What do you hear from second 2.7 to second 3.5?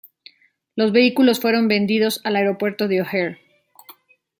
de O'Hare.